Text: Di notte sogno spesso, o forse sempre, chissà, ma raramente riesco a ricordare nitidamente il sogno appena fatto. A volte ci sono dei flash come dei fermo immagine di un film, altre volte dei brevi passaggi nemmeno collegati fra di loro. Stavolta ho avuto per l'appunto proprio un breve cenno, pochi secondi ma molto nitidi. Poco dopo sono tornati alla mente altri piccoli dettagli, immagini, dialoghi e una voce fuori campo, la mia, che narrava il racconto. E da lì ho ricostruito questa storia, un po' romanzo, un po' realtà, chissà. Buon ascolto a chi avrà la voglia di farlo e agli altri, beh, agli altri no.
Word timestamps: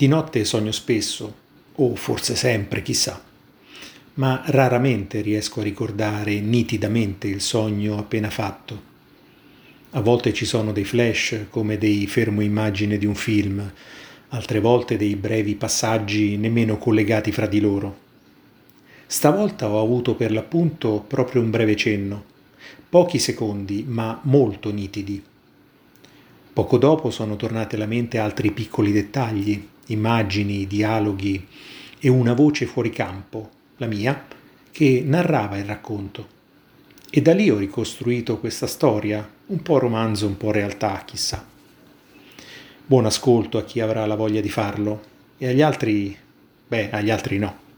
Di 0.00 0.06
notte 0.06 0.46
sogno 0.46 0.72
spesso, 0.72 1.34
o 1.74 1.94
forse 1.94 2.34
sempre, 2.34 2.80
chissà, 2.80 3.22
ma 4.14 4.42
raramente 4.46 5.20
riesco 5.20 5.60
a 5.60 5.62
ricordare 5.62 6.40
nitidamente 6.40 7.28
il 7.28 7.42
sogno 7.42 7.98
appena 7.98 8.30
fatto. 8.30 8.80
A 9.90 10.00
volte 10.00 10.32
ci 10.32 10.46
sono 10.46 10.72
dei 10.72 10.84
flash 10.86 11.48
come 11.50 11.76
dei 11.76 12.06
fermo 12.06 12.40
immagine 12.40 12.96
di 12.96 13.04
un 13.04 13.14
film, 13.14 13.70
altre 14.28 14.58
volte 14.60 14.96
dei 14.96 15.16
brevi 15.16 15.54
passaggi 15.54 16.38
nemmeno 16.38 16.78
collegati 16.78 17.30
fra 17.30 17.46
di 17.46 17.60
loro. 17.60 17.98
Stavolta 19.06 19.68
ho 19.68 19.82
avuto 19.82 20.14
per 20.14 20.32
l'appunto 20.32 21.04
proprio 21.06 21.42
un 21.42 21.50
breve 21.50 21.76
cenno, 21.76 22.24
pochi 22.88 23.18
secondi 23.18 23.84
ma 23.86 24.18
molto 24.22 24.72
nitidi. 24.72 25.22
Poco 26.52 26.78
dopo 26.78 27.10
sono 27.10 27.36
tornati 27.36 27.76
alla 27.76 27.86
mente 27.86 28.18
altri 28.18 28.50
piccoli 28.50 28.90
dettagli, 28.90 29.68
immagini, 29.86 30.66
dialoghi 30.66 31.46
e 32.00 32.08
una 32.08 32.32
voce 32.32 32.66
fuori 32.66 32.90
campo, 32.90 33.50
la 33.76 33.86
mia, 33.86 34.26
che 34.70 35.02
narrava 35.04 35.58
il 35.58 35.64
racconto. 35.64 36.38
E 37.08 37.22
da 37.22 37.34
lì 37.34 37.50
ho 37.50 37.56
ricostruito 37.56 38.38
questa 38.38 38.66
storia, 38.66 39.28
un 39.46 39.62
po' 39.62 39.78
romanzo, 39.78 40.26
un 40.26 40.36
po' 40.36 40.50
realtà, 40.50 41.02
chissà. 41.04 41.46
Buon 42.84 43.06
ascolto 43.06 43.56
a 43.56 43.64
chi 43.64 43.78
avrà 43.80 44.04
la 44.06 44.16
voglia 44.16 44.40
di 44.40 44.50
farlo 44.50 45.02
e 45.38 45.48
agli 45.48 45.62
altri, 45.62 46.16
beh, 46.66 46.90
agli 46.90 47.10
altri 47.10 47.38
no. 47.38 47.68